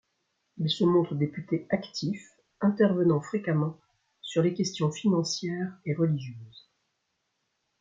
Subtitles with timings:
[0.57, 2.27] Il se montre député actif,
[2.59, 3.79] intervenant fréquemment
[4.23, 6.71] sur les questions financières et religieuses.